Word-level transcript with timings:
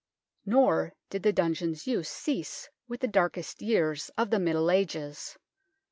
Nor 0.47 0.95
did 1.11 1.21
the 1.21 1.31
dungeons' 1.31 1.85
use 1.85 2.09
cease 2.09 2.67
with 2.87 3.01
the 3.01 3.07
darkest 3.07 3.61
years 3.61 4.09
of 4.17 4.31
the 4.31 4.39
Middle 4.39 4.71
Ages. 4.71 5.37